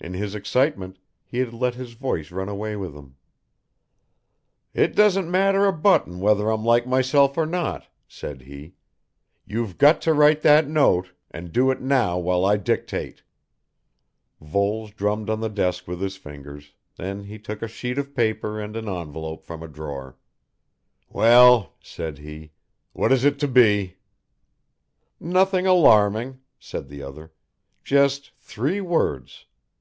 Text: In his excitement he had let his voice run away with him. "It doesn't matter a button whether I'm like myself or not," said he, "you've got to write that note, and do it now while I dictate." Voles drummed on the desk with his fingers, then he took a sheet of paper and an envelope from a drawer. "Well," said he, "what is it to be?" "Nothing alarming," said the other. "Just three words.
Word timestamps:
In 0.00 0.12
his 0.12 0.34
excitement 0.34 0.98
he 1.24 1.38
had 1.38 1.54
let 1.54 1.76
his 1.76 1.94
voice 1.94 2.30
run 2.30 2.46
away 2.50 2.76
with 2.76 2.92
him. 2.94 3.16
"It 4.74 4.94
doesn't 4.94 5.30
matter 5.30 5.64
a 5.64 5.72
button 5.72 6.20
whether 6.20 6.50
I'm 6.50 6.62
like 6.62 6.86
myself 6.86 7.38
or 7.38 7.46
not," 7.46 7.86
said 8.06 8.42
he, 8.42 8.74
"you've 9.46 9.78
got 9.78 10.02
to 10.02 10.12
write 10.12 10.42
that 10.42 10.68
note, 10.68 11.12
and 11.30 11.52
do 11.54 11.70
it 11.70 11.80
now 11.80 12.18
while 12.18 12.44
I 12.44 12.58
dictate." 12.58 13.22
Voles 14.42 14.90
drummed 14.90 15.30
on 15.30 15.40
the 15.40 15.48
desk 15.48 15.88
with 15.88 16.02
his 16.02 16.18
fingers, 16.18 16.74
then 16.98 17.24
he 17.24 17.38
took 17.38 17.62
a 17.62 17.68
sheet 17.68 17.96
of 17.96 18.14
paper 18.14 18.60
and 18.60 18.76
an 18.76 18.86
envelope 18.90 19.46
from 19.46 19.62
a 19.62 19.68
drawer. 19.68 20.18
"Well," 21.08 21.76
said 21.82 22.18
he, 22.18 22.50
"what 22.92 23.10
is 23.10 23.24
it 23.24 23.38
to 23.38 23.48
be?" 23.48 23.96
"Nothing 25.18 25.66
alarming," 25.66 26.40
said 26.58 26.88
the 26.90 27.00
other. 27.02 27.32
"Just 27.84 28.32
three 28.38 28.82
words. 28.82 29.46